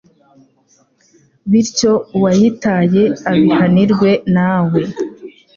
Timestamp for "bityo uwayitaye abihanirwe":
1.49-4.11